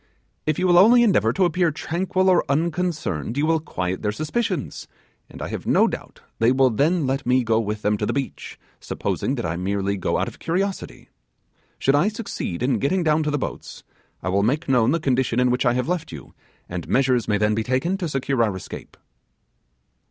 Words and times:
If 0.47 0.57
you 0.57 0.65
will 0.65 0.79
only 0.79 1.03
endeavour 1.03 1.31
to 1.33 1.45
appear 1.45 1.69
tranquil 1.69 2.27
or 2.27 2.43
unconcerned, 2.49 3.37
you 3.37 3.45
will 3.45 3.59
quiet 3.59 4.01
their 4.01 4.11
suspicions, 4.11 4.87
and 5.29 5.43
I 5.43 5.49
have 5.49 5.67
no 5.67 5.87
doubt 5.87 6.21
they 6.39 6.51
will 6.51 6.71
then 6.71 7.05
let 7.05 7.23
me 7.23 7.43
go 7.43 7.59
with 7.59 7.83
them 7.83 7.97
to 7.97 8.07
the 8.07 8.11
beach, 8.11 8.59
supposing 8.79 9.35
that 9.35 9.45
I 9.45 9.57
merely 9.57 9.97
go 9.97 10.17
out 10.17 10.27
of 10.27 10.39
curiosity. 10.39 11.09
Should 11.77 11.93
I 11.93 12.07
succeed 12.07 12.63
in 12.63 12.79
getting 12.79 13.03
down 13.03 13.21
to 13.21 13.29
the 13.29 13.37
boats, 13.37 13.83
I 14.23 14.29
will 14.29 14.41
make 14.41 14.67
known 14.67 14.89
the 14.89 14.99
condition 14.99 15.39
in 15.39 15.51
which 15.51 15.67
I 15.67 15.73
have 15.73 15.87
left 15.87 16.11
you, 16.11 16.33
and 16.67 16.87
measures 16.87 17.27
may 17.27 17.37
then 17.37 17.53
be 17.53 17.61
taken 17.61 17.95
to 17.97 18.09
secure 18.09 18.41
our 18.43 18.55
escape. 18.55 18.97